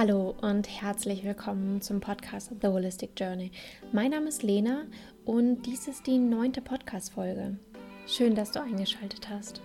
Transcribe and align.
Hallo 0.00 0.34
und 0.40 0.66
herzlich 0.66 1.24
willkommen 1.24 1.82
zum 1.82 2.00
Podcast 2.00 2.50
The 2.62 2.68
Holistic 2.68 3.10
Journey. 3.18 3.50
Mein 3.92 4.12
Name 4.12 4.28
ist 4.28 4.42
Lena 4.42 4.86
und 5.26 5.66
dies 5.66 5.88
ist 5.88 6.06
die 6.06 6.16
neunte 6.16 6.62
Podcast-Folge. 6.62 7.58
Schön, 8.06 8.34
dass 8.34 8.50
du 8.50 8.62
eingeschaltet 8.62 9.28
hast. 9.28 9.60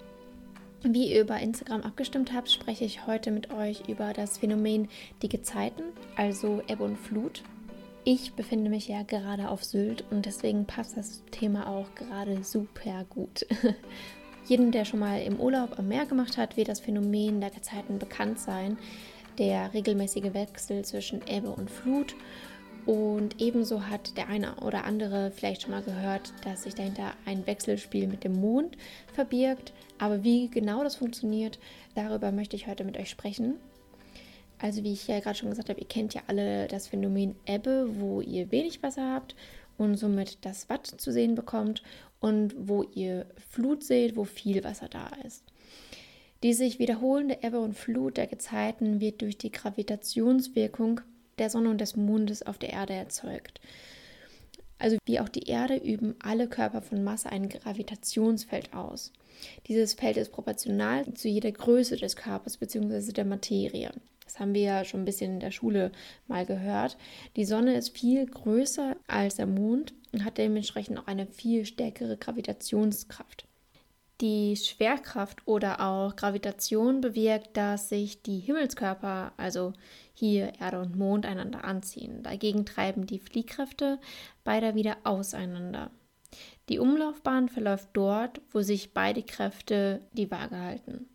Wie 0.84 1.14
ihr 1.14 1.22
über 1.22 1.40
Instagram 1.40 1.84
abgestimmt 1.84 2.34
habt, 2.34 2.52
spreche 2.52 2.84
ich 2.84 3.08
heute 3.08 3.32
mit 3.32 3.54
euch 3.54 3.88
über 3.88 4.12
das 4.12 4.40
Phänomen 4.40 4.90
die 5.22 5.30
Gezeiten, 5.30 5.84
also 6.18 6.62
Ebbe 6.68 6.84
und 6.84 6.98
Flut. 6.98 7.42
Ich 8.04 8.34
befinde 8.34 8.70
mich 8.70 8.90
ja 8.90 9.04
gerade 9.04 9.48
auf 9.48 9.64
Sylt 9.64 10.04
und 10.12 10.26
deswegen 10.26 10.66
passt 10.66 10.98
das 10.98 11.24
Thema 11.32 11.66
auch 11.70 11.96
gerade 11.96 12.44
super 12.44 13.06
gut. 13.10 13.48
Jedem, 14.48 14.72
der 14.72 14.84
schon 14.84 15.00
mal 15.00 15.22
im 15.22 15.40
Urlaub 15.40 15.80
am 15.80 15.88
Meer 15.88 16.06
gemacht 16.06 16.38
hat, 16.38 16.58
wird 16.58 16.68
das 16.68 16.82
Phänomen 16.82 17.40
der 17.40 17.52
Gezeiten 17.52 18.00
bekannt 18.00 18.38
sein 18.38 18.78
der 19.38 19.74
regelmäßige 19.74 20.34
Wechsel 20.34 20.84
zwischen 20.86 21.22
Ebbe 21.28 21.50
und 21.50 21.70
Flut. 21.70 22.16
Und 22.86 23.42
ebenso 23.42 23.88
hat 23.88 24.16
der 24.16 24.28
eine 24.30 24.56
oder 24.58 24.84
andere 24.84 25.32
vielleicht 25.32 25.64
schon 25.64 25.72
mal 25.72 25.82
gehört, 25.82 26.34
dass 26.44 26.64
sich 26.64 26.76
dahinter 26.76 27.14
ein 27.26 27.48
Wechselspiel 27.48 28.08
mit 28.08 28.24
dem 28.24 28.34
Mond 28.34 28.78
verbirgt. 29.14 29.74
Aber 29.98 30.24
wie 30.24 30.50
genau 30.50 30.84
das 30.84 30.96
funktioniert, 30.98 31.58
darüber 31.96 32.32
möchte 32.32 32.56
ich 32.56 32.68
heute 32.68 32.84
mit 32.84 32.98
euch 32.98 33.10
sprechen. 33.10 33.56
Also 34.60 34.84
wie 34.84 34.94
ich 34.94 35.08
ja 35.08 35.20
gerade 35.20 35.38
schon 35.38 35.50
gesagt 35.50 35.70
habe, 35.70 35.80
ihr 35.80 35.88
kennt 35.88 36.14
ja 36.14 36.22
alle 36.28 36.68
das 36.68 36.88
Phänomen 36.88 37.36
Ebbe, 37.46 37.88
wo 38.00 38.22
ihr 38.22 38.52
wenig 38.52 38.84
Wasser 38.84 39.14
habt 39.14 39.36
und 39.78 39.98
somit 39.98 40.46
das 40.46 40.70
Watt 40.70 40.86
zu 40.86 41.12
sehen 41.12 41.36
bekommt 41.36 41.84
und 42.20 42.54
wo 42.58 42.84
ihr 42.84 43.26
Flut 43.50 43.84
seht, 43.84 44.16
wo 44.16 44.24
viel 44.24 44.64
Wasser 44.64 44.88
da 44.88 45.10
ist. 45.26 45.44
Die 46.46 46.54
sich 46.54 46.78
wiederholende 46.78 47.40
Ebbe 47.42 47.60
und 47.60 47.74
Flut 47.74 48.18
der 48.18 48.28
Gezeiten 48.28 49.02
wird 49.02 49.24
durch 49.24 49.36
die 49.36 49.52
Gravitationswirkung 49.52 51.02
der 51.40 51.50
Sonne 51.50 51.72
und 51.72 51.82
des 51.82 51.96
Mondes 51.96 52.44
auf 52.44 52.60
der 52.60 52.70
Erde 52.70 52.94
erzeugt. 52.94 53.60
Also 54.78 55.00
wie 55.08 55.20
auch 55.20 55.28
die 55.28 55.50
Erde 55.50 55.76
üben 55.76 56.14
alle 56.22 56.48
Körper 56.48 56.84
von 56.84 57.04
Masse 57.04 57.32
ein 57.32 57.50
Gravitationsfeld 57.50 58.76
aus. 58.76 59.12
Dieses 59.66 59.96
Feld 59.96 60.18
ist 60.18 60.34
proportional 60.34 61.12
zu 61.16 61.30
jeder 61.30 61.52
Größe 61.52 61.98
des 61.98 62.16
Körpers 62.16 62.58
bzw. 62.58 63.12
der 63.12 63.26
Materie. 63.26 63.90
Das 64.24 64.38
haben 64.38 64.54
wir 64.54 64.62
ja 64.62 64.86
schon 64.86 65.02
ein 65.02 65.06
bisschen 65.06 65.32
in 65.32 65.40
der 65.40 65.50
Schule 65.50 65.92
mal 66.28 66.46
gehört. 66.46 66.96
Die 67.38 67.46
Sonne 67.46 67.76
ist 67.76 67.98
viel 67.98 68.24
größer 68.24 68.96
als 69.08 69.38
der 69.38 69.48
Mond 69.48 69.96
und 70.12 70.24
hat 70.24 70.38
dementsprechend 70.38 71.00
auch 71.00 71.08
eine 71.08 71.26
viel 71.26 71.66
stärkere 71.66 72.18
Gravitationskraft. 72.18 73.48
Die 74.22 74.56
Schwerkraft 74.56 75.46
oder 75.46 75.82
auch 75.82 76.16
Gravitation 76.16 77.02
bewirkt, 77.02 77.58
dass 77.58 77.90
sich 77.90 78.22
die 78.22 78.40
Himmelskörper, 78.40 79.34
also 79.36 79.74
hier 80.14 80.54
Erde 80.60 80.80
und 80.80 80.96
Mond, 80.96 81.26
einander 81.26 81.66
anziehen. 81.66 82.24
Dagegen 82.24 82.66
treiben 82.66 83.06
die 83.06 83.20
Fliehkräfte 83.20 84.00
beider 84.46 84.74
wieder 84.74 84.98
auseinander. 85.04 85.92
Die 86.70 86.80
Umlaufbahn 86.80 87.50
verläuft 87.50 87.90
dort, 87.94 88.42
wo 88.52 88.62
sich 88.62 88.94
beide 88.94 89.22
Kräfte 89.22 90.02
die 90.14 90.32
Waage 90.32 90.58
halten. 90.58 91.10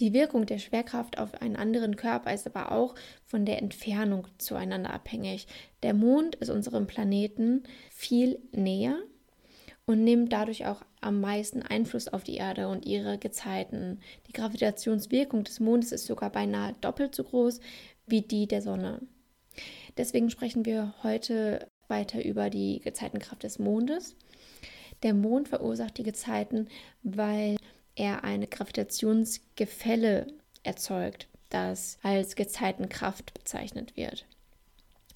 Die 0.00 0.12
Wirkung 0.12 0.44
der 0.44 0.58
Schwerkraft 0.58 1.18
auf 1.18 1.40
einen 1.40 1.56
anderen 1.56 1.96
Körper 1.96 2.32
ist 2.32 2.46
aber 2.46 2.72
auch 2.72 2.94
von 3.24 3.46
der 3.46 3.58
Entfernung 3.58 4.28
zueinander 4.36 4.92
abhängig. 4.92 5.46
Der 5.82 5.94
Mond 5.94 6.34
ist 6.36 6.50
unserem 6.50 6.86
Planeten 6.86 7.62
viel 7.90 8.38
näher 8.52 8.98
und 9.86 10.04
nimmt 10.04 10.32
dadurch 10.32 10.66
auch 10.66 10.82
am 11.06 11.20
meisten 11.20 11.62
Einfluss 11.62 12.08
auf 12.08 12.24
die 12.24 12.36
Erde 12.36 12.68
und 12.68 12.84
ihre 12.84 13.16
Gezeiten. 13.16 14.00
Die 14.26 14.32
Gravitationswirkung 14.32 15.44
des 15.44 15.60
Mondes 15.60 15.92
ist 15.92 16.06
sogar 16.06 16.30
beinahe 16.30 16.74
doppelt 16.80 17.14
so 17.14 17.22
groß 17.22 17.60
wie 18.06 18.22
die 18.22 18.46
der 18.46 18.60
Sonne. 18.60 19.00
Deswegen 19.96 20.30
sprechen 20.30 20.66
wir 20.66 20.94
heute 21.02 21.68
weiter 21.88 22.24
über 22.24 22.50
die 22.50 22.80
Gezeitenkraft 22.80 23.44
des 23.44 23.58
Mondes. 23.58 24.16
Der 25.02 25.14
Mond 25.14 25.48
verursacht 25.48 25.96
die 25.98 26.02
Gezeiten, 26.02 26.68
weil 27.02 27.56
er 27.94 28.24
eine 28.24 28.48
Gravitationsgefälle 28.48 30.26
erzeugt, 30.64 31.28
das 31.50 31.98
als 32.02 32.34
Gezeitenkraft 32.34 33.32
bezeichnet 33.32 33.96
wird. 33.96 34.26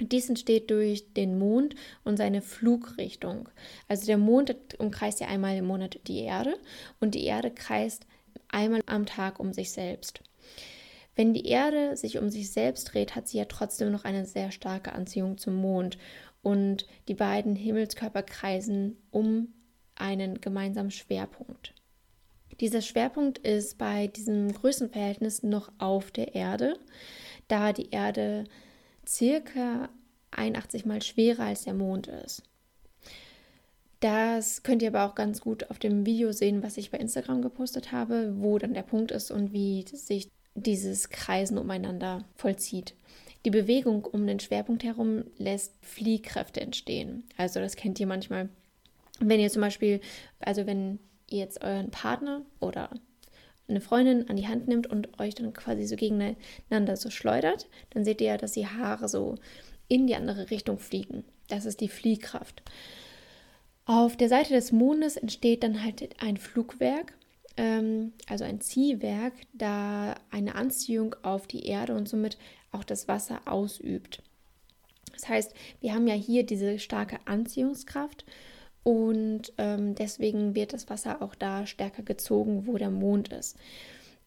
Dies 0.06 0.28
entsteht 0.28 0.70
durch 0.70 1.12
den 1.14 1.38
Mond 1.38 1.74
und 2.04 2.16
seine 2.16 2.42
Flugrichtung. 2.42 3.48
Also 3.88 4.06
der 4.06 4.18
Mond 4.18 4.54
umkreist 4.78 5.20
ja 5.20 5.28
einmal 5.28 5.56
im 5.56 5.66
Monat 5.66 6.00
die 6.06 6.20
Erde 6.20 6.56
und 7.00 7.14
die 7.14 7.24
Erde 7.24 7.50
kreist 7.50 8.06
einmal 8.48 8.82
am 8.86 9.06
Tag 9.06 9.40
um 9.40 9.52
sich 9.52 9.70
selbst. 9.72 10.22
Wenn 11.16 11.34
die 11.34 11.46
Erde 11.46 11.96
sich 11.96 12.18
um 12.18 12.30
sich 12.30 12.50
selbst 12.50 12.92
dreht, 12.92 13.14
hat 13.14 13.28
sie 13.28 13.38
ja 13.38 13.44
trotzdem 13.44 13.90
noch 13.90 14.04
eine 14.04 14.24
sehr 14.24 14.52
starke 14.52 14.92
Anziehung 14.92 15.38
zum 15.38 15.54
Mond 15.54 15.98
und 16.42 16.86
die 17.08 17.14
beiden 17.14 17.56
Himmelskörper 17.56 18.22
kreisen 18.22 18.96
um 19.10 19.52
einen 19.96 20.40
gemeinsamen 20.40 20.90
Schwerpunkt. 20.90 21.74
Dieser 22.60 22.82
Schwerpunkt 22.82 23.38
ist 23.38 23.78
bei 23.78 24.06
diesem 24.06 24.52
Größenverhältnis 24.52 25.42
noch 25.42 25.72
auf 25.78 26.10
der 26.10 26.34
Erde, 26.34 26.78
da 27.48 27.72
die 27.72 27.90
Erde 27.90 28.44
circa 29.06 29.88
81 30.30 30.86
mal 30.86 31.02
schwerer 31.02 31.44
als 31.44 31.64
der 31.64 31.74
Mond 31.74 32.06
ist. 32.06 32.42
Das 34.00 34.62
könnt 34.62 34.80
ihr 34.80 34.88
aber 34.88 35.04
auch 35.04 35.14
ganz 35.14 35.42
gut 35.42 35.68
auf 35.70 35.78
dem 35.78 36.06
Video 36.06 36.32
sehen, 36.32 36.62
was 36.62 36.78
ich 36.78 36.90
bei 36.90 36.98
Instagram 36.98 37.42
gepostet 37.42 37.92
habe, 37.92 38.32
wo 38.38 38.58
dann 38.58 38.72
der 38.72 38.82
Punkt 38.82 39.10
ist 39.10 39.30
und 39.30 39.52
wie 39.52 39.84
sich 39.86 40.30
dieses 40.54 41.10
Kreisen 41.10 41.58
umeinander 41.58 42.24
vollzieht. 42.34 42.94
Die 43.44 43.50
Bewegung 43.50 44.04
um 44.04 44.26
den 44.26 44.40
Schwerpunkt 44.40 44.84
herum 44.84 45.24
lässt 45.36 45.74
Fliehkräfte 45.82 46.60
entstehen. 46.60 47.24
Also 47.36 47.60
das 47.60 47.76
kennt 47.76 48.00
ihr 48.00 48.06
manchmal. 48.06 48.48
Wenn 49.18 49.40
ihr 49.40 49.50
zum 49.50 49.62
Beispiel, 49.62 50.00
also 50.40 50.66
wenn 50.66 50.98
ihr 51.28 51.38
jetzt 51.38 51.62
euren 51.62 51.90
Partner 51.90 52.42
oder 52.58 52.90
eine 53.70 53.80
Freundin 53.80 54.28
an 54.28 54.36
die 54.36 54.48
Hand 54.48 54.68
nimmt 54.68 54.86
und 54.86 55.18
euch 55.20 55.34
dann 55.34 55.52
quasi 55.52 55.86
so 55.86 55.96
gegeneinander 55.96 56.96
so 56.96 57.10
schleudert, 57.10 57.68
dann 57.90 58.04
seht 58.04 58.20
ihr 58.20 58.28
ja, 58.28 58.36
dass 58.36 58.52
die 58.52 58.66
Haare 58.66 59.08
so 59.08 59.36
in 59.88 60.06
die 60.06 60.14
andere 60.14 60.50
Richtung 60.50 60.78
fliegen. 60.78 61.24
Das 61.48 61.64
ist 61.64 61.80
die 61.80 61.88
Fliehkraft. 61.88 62.62
Auf 63.86 64.16
der 64.16 64.28
Seite 64.28 64.54
des 64.54 64.70
Mondes 64.70 65.16
entsteht 65.16 65.62
dann 65.62 65.82
halt 65.82 66.22
ein 66.22 66.36
Flugwerk, 66.36 67.14
ähm, 67.56 68.12
also 68.28 68.44
ein 68.44 68.60
Ziehwerk, 68.60 69.32
da 69.52 70.14
eine 70.30 70.54
Anziehung 70.54 71.16
auf 71.22 71.46
die 71.46 71.66
Erde 71.66 71.94
und 71.94 72.08
somit 72.08 72.38
auch 72.70 72.84
das 72.84 73.08
Wasser 73.08 73.40
ausübt. 73.46 74.22
Das 75.12 75.28
heißt, 75.28 75.54
wir 75.80 75.94
haben 75.94 76.06
ja 76.06 76.14
hier 76.14 76.44
diese 76.44 76.78
starke 76.78 77.18
Anziehungskraft 77.24 78.24
und 78.82 79.52
ähm, 79.58 79.94
deswegen 79.94 80.54
wird 80.54 80.72
das 80.72 80.88
Wasser 80.88 81.22
auch 81.22 81.34
da 81.34 81.66
stärker 81.66 82.02
gezogen, 82.02 82.66
wo 82.66 82.78
der 82.78 82.90
Mond 82.90 83.28
ist. 83.32 83.56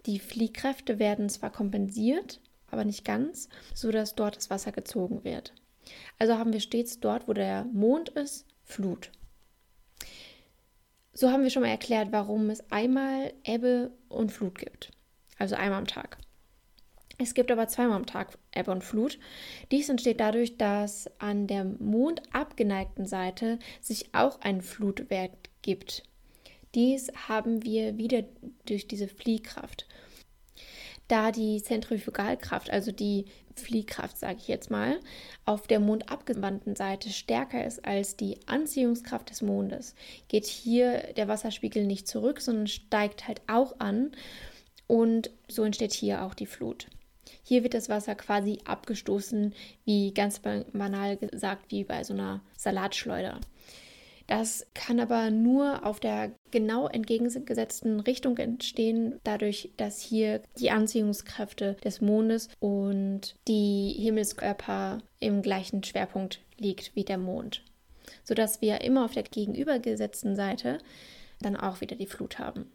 Die 0.06 0.20
Fliehkräfte 0.20 1.00
werden 1.00 1.30
zwar 1.30 1.52
kompensiert, 1.52 2.40
aber 2.70 2.84
nicht 2.84 3.06
ganz, 3.06 3.50
sodass 3.74 4.16
dort 4.16 4.36
das 4.36 4.50
Wasser 4.50 4.72
gezogen 4.72 5.24
wird. 5.24 5.54
Also 6.20 6.38
haben 6.38 6.54
wir 6.54 6.60
stets 6.60 7.00
dort, 7.00 7.28
wo 7.28 7.34
der 7.34 7.66
Mond 7.66 8.10
ist, 8.10 8.46
Flut. 8.64 9.12
So 11.14 11.30
haben 11.30 11.44
wir 11.44 11.50
schon 11.50 11.62
mal 11.62 11.70
erklärt, 11.70 12.12
warum 12.12 12.50
es 12.50 12.72
einmal 12.72 13.34
Ebbe 13.44 13.92
und 14.10 14.32
Flut 14.32 14.58
gibt. 14.58 14.92
Also 15.38 15.56
einmal 15.56 15.80
am 15.80 15.88
Tag. 15.88 16.18
Es 17.20 17.34
gibt 17.36 17.52
aber 17.52 17.68
zweimal 17.68 17.98
am 17.98 18.06
Tag 18.06 18.38
Ebbe 18.56 18.72
und 18.72 18.84
Flut. 18.84 19.20
Dies 19.72 19.90
entsteht 19.90 20.20
dadurch, 20.20 20.58
dass 20.58 21.10
an 21.20 21.46
der 21.46 21.64
mondabgeneigten 21.64 23.06
Seite 23.06 23.60
sich 23.82 24.14
auch 24.16 24.42
ein 24.42 24.62
Flutwert 24.62 25.32
gibt. 25.62 26.04
Dies 26.74 27.12
haben 27.28 27.64
wir 27.64 27.98
wieder 27.98 28.24
durch 28.66 28.88
diese 28.88 29.08
Fliehkraft. 29.08 29.88
Da 31.08 31.32
die 31.32 31.62
Zentrifugalkraft, 31.62 32.72
also 32.72 32.92
die 32.92 33.26
Fliehkraft, 33.56 34.18
sage 34.18 34.38
ich 34.40 34.48
jetzt 34.48 34.72
mal, 34.72 35.00
auf 35.46 35.68
der 35.68 35.80
mondabgewandten 35.80 36.76
Seite 36.76 37.10
stärker 37.10 37.64
ist 37.64 37.86
als 37.86 38.16
die 38.16 38.40
Anziehungskraft 38.48 39.30
des 39.30 39.44
Mondes, 39.44 39.94
geht 40.30 40.46
hier 40.46 41.14
der 41.16 41.28
Wasserspiegel 41.28 41.86
nicht 41.86 42.08
zurück, 42.08 42.42
sondern 42.42 42.68
steigt 42.68 43.28
halt 43.28 43.42
auch 43.46 43.80
an 43.80 44.12
und 44.88 45.30
so 45.48 45.64
entsteht 45.64 45.94
hier 45.94 46.24
auch 46.24 46.34
die 46.34 46.48
Flut. 46.48 46.88
Hier 47.44 47.64
wird 47.64 47.74
das 47.74 47.90
Wasser 47.90 48.16
quasi 48.16 48.60
abgestoßen, 48.66 49.54
wie 49.86 50.14
ganz 50.14 50.40
banal 50.40 51.18
gesagt, 51.18 51.72
wie 51.72 51.84
bei 51.84 52.04
so 52.04 52.14
einer 52.14 52.42
Salatschleuder. 52.58 53.40
Das 54.28 54.66
kann 54.74 55.00
aber 55.00 55.30
nur 55.32 55.86
auf 55.86 56.00
der 56.00 56.32
genau 56.52 56.88
entgegengesetzten 56.88 58.00
Richtung 58.00 58.38
entstehen, 58.38 59.20
dadurch, 59.24 59.72
dass 59.76 60.00
hier 60.00 60.42
die 60.58 60.72
Anziehungskräfte 60.72 61.76
des 61.84 62.00
Mondes 62.00 62.48
und 62.60 63.36
die 63.48 63.96
Himmelskörper 64.00 65.00
im 65.20 65.42
gleichen 65.42 65.84
Schwerpunkt 65.84 66.40
liegt 66.58 66.96
wie 66.96 67.04
der 67.04 67.18
Mond, 67.18 67.64
sodass 68.24 68.62
wir 68.62 68.82
immer 68.82 69.06
auf 69.06 69.14
der 69.14 69.24
gegenübergesetzten 69.24 70.36
Seite 70.36 70.78
dann 71.42 71.58
auch 71.58 71.82
wieder 71.82 71.98
die 71.98 72.08
Flut 72.08 72.40
haben. 72.40 72.72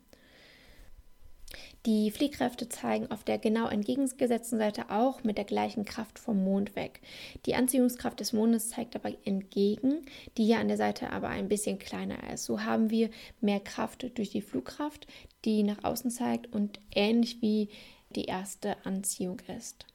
Die 1.87 2.11
Fliehkräfte 2.11 2.69
zeigen 2.69 3.11
auf 3.11 3.23
der 3.23 3.39
genau 3.39 3.69
entgegengesetzten 3.69 4.59
Seite 4.59 4.91
auch 4.91 5.23
mit 5.23 5.39
der 5.39 5.45
gleichen 5.45 5.85
Kraft 5.85 6.19
vom 6.19 6.43
Mond 6.43 6.75
weg. 6.75 7.01
Die 7.47 7.55
Anziehungskraft 7.55 8.19
des 8.19 8.33
Mondes 8.33 8.71
zeigt 8.71 8.97
aber 8.97 9.13
entgegen, 9.25 10.05
die 10.37 10.45
hier 10.45 10.59
an 10.59 10.69
der 10.69 10.77
Seite 10.77 11.11
aber 11.13 11.29
ein 11.29 11.49
bisschen 11.49 11.79
kleiner 11.79 12.33
ist. 12.33 12.45
So 12.45 12.63
haben 12.63 12.91
wir 12.91 13.11
mehr 13.41 13.61
Kraft 13.61 14.07
durch 14.19 14.31
die 14.31 14.43
Flugkraft, 14.43 15.07
die 15.45 15.63
nach 15.63 15.85
außen 15.85 16.11
zeigt 16.11 16.53
und 16.53 16.81
ähnlich 16.95 17.41
wie 17.43 17.69
die 18.11 18.25
erste 18.25 18.85
Anziehung 18.85 19.41
ist. 19.57 19.87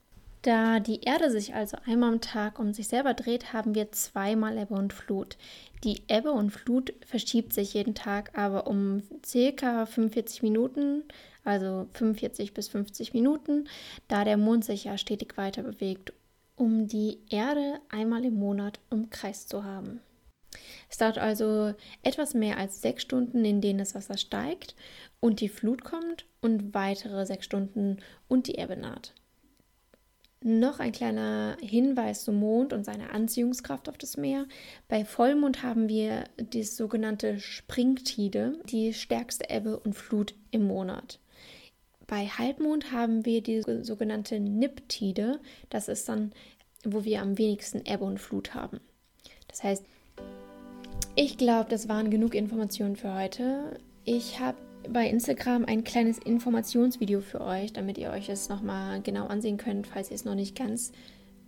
Da 0.43 0.81
die 0.81 1.03
Erde 1.03 1.31
sich 1.31 1.55
also 1.55 1.77
einmal 1.85 2.11
am 2.11 2.19
Tag 2.19 2.59
um 2.59 2.73
sich 2.73 2.89
selber 2.89 3.13
dreht, 3.13 3.53
haben 3.53 3.75
wir 3.75 3.93
zweimal 3.93 4.57
Ebbe 4.57 4.73
und 4.73 4.91
Flut. 4.91 5.37
Die 5.85 6.03
Ebbe 6.09 6.31
und 6.31 6.49
Flut 6.49 6.93
verschiebt 7.05 7.53
sich 7.53 7.73
jeden 7.73 7.95
Tag 7.95 8.37
aber 8.37 8.67
um 8.67 9.03
circa 9.25 9.85
45 9.85 10.43
Minuten, 10.43 11.05
also 11.45 11.87
45 11.93 12.53
bis 12.53 12.67
50 12.67 13.13
Minuten, 13.13 13.69
da 14.09 14.25
der 14.25 14.35
Mond 14.35 14.65
sich 14.65 14.83
ja 14.83 14.97
stetig 14.97 15.37
weiter 15.37 15.63
bewegt, 15.63 16.11
um 16.57 16.87
die 16.87 17.19
Erde 17.29 17.79
einmal 17.89 18.25
im 18.25 18.35
Monat 18.35 18.81
umkreist 18.89 19.47
zu 19.47 19.63
haben. 19.63 20.01
Es 20.89 20.97
dauert 20.97 21.19
also 21.19 21.73
etwas 22.01 22.33
mehr 22.33 22.57
als 22.57 22.81
sechs 22.81 23.03
Stunden, 23.03 23.45
in 23.45 23.61
denen 23.61 23.79
das 23.79 23.95
Wasser 23.95 24.17
steigt 24.17 24.75
und 25.21 25.39
die 25.39 25.49
Flut 25.49 25.85
kommt 25.85 26.25
und 26.41 26.73
weitere 26.73 27.25
sechs 27.25 27.45
Stunden 27.45 27.99
und 28.27 28.47
die 28.47 28.57
Ebbe 28.57 28.75
naht. 28.75 29.13
Noch 30.45 30.79
ein 30.79 30.91
kleiner 30.91 31.55
Hinweis 31.61 32.25
zum 32.25 32.35
Mond 32.35 32.73
und 32.73 32.83
seiner 32.83 33.13
Anziehungskraft 33.13 33.87
auf 33.87 33.97
das 33.97 34.17
Meer. 34.17 34.45
Bei 34.89 35.05
Vollmond 35.05 35.63
haben 35.63 35.87
wir 35.87 36.25
die 36.37 36.63
sogenannte 36.63 37.39
Springtide, 37.39 38.59
die 38.69 38.93
stärkste 38.93 39.49
Ebbe 39.49 39.79
und 39.79 39.93
Flut 39.93 40.35
im 40.51 40.67
Monat. 40.67 41.19
Bei 42.07 42.27
Halbmond 42.27 42.91
haben 42.91 43.25
wir 43.25 43.41
die 43.41 43.61
sogenannte 43.61 44.41
Niptide, 44.41 45.39
das 45.69 45.87
ist 45.87 46.09
dann, 46.09 46.33
wo 46.83 47.05
wir 47.05 47.21
am 47.21 47.37
wenigsten 47.37 47.85
Ebbe 47.85 48.03
und 48.03 48.19
Flut 48.19 48.53
haben. 48.53 48.81
Das 49.47 49.63
heißt, 49.63 49.85
ich 51.15 51.37
glaube, 51.37 51.69
das 51.69 51.87
waren 51.87 52.09
genug 52.09 52.35
Informationen 52.35 52.97
für 52.97 53.13
heute. 53.15 53.79
Ich 54.03 54.41
habe 54.41 54.57
bei 54.89 55.07
Instagram 55.07 55.65
ein 55.65 55.83
kleines 55.83 56.17
Informationsvideo 56.17 57.21
für 57.21 57.41
euch, 57.41 57.73
damit 57.73 57.97
ihr 57.97 58.11
euch 58.11 58.29
es 58.29 58.49
nochmal 58.49 59.01
genau 59.01 59.27
ansehen 59.27 59.57
könnt, 59.57 59.87
falls 59.87 60.09
ihr 60.09 60.15
es 60.15 60.25
noch 60.25 60.35
nicht 60.35 60.55
ganz 60.55 60.91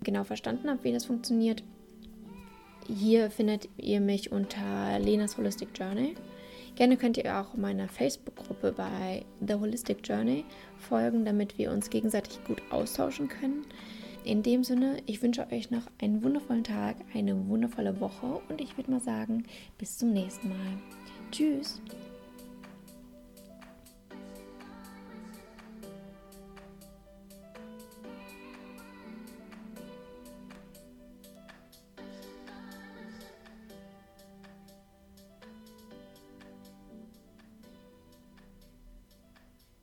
genau 0.03 0.23
verstanden 0.23 0.69
habt, 0.69 0.83
wie 0.83 0.91
das 0.91 1.05
funktioniert. 1.05 1.63
Hier 2.87 3.31
findet 3.31 3.67
ihr 3.77 3.99
mich 3.99 4.31
unter 4.31 4.99
Lenas 4.99 5.37
Holistic 5.37 5.69
Journey. 5.75 6.15
Gerne 6.75 6.97
könnt 6.97 7.17
ihr 7.17 7.39
auch 7.39 7.55
meiner 7.55 7.87
Facebook-Gruppe 7.87 8.73
bei 8.73 9.23
The 9.45 9.55
Holistic 9.55 9.99
Journey 10.03 10.43
folgen, 10.77 11.25
damit 11.25 11.57
wir 11.57 11.71
uns 11.71 11.89
gegenseitig 11.89 12.43
gut 12.45 12.61
austauschen 12.69 13.29
können. 13.29 13.65
In 14.25 14.43
dem 14.43 14.63
Sinne, 14.63 14.97
ich 15.05 15.21
wünsche 15.21 15.47
euch 15.51 15.71
noch 15.71 15.83
einen 16.01 16.23
wundervollen 16.23 16.63
Tag, 16.63 16.97
eine 17.13 17.47
wundervolle 17.47 17.99
Woche 17.99 18.41
und 18.49 18.59
ich 18.59 18.75
würde 18.75 18.91
mal 18.91 18.99
sagen, 18.99 19.43
bis 19.77 19.97
zum 19.97 20.11
nächsten 20.11 20.49
Mal. 20.49 20.77
Tschüss! 21.31 21.81